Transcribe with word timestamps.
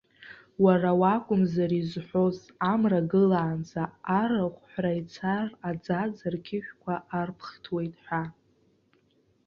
Уара 0.63 0.91
уакәмыз 1.01 1.53
изҳәоз, 1.79 2.37
амра 2.71 3.01
гылаанӡа 3.11 3.83
арахә 4.19 4.61
ҳәра 4.69 4.91
ицар 5.01 5.49
аӡаӡа 5.69 6.27
рқьышәқәа 6.33 6.93
арԥхҭуеит 7.19 7.93
ҳәа. 8.05 8.23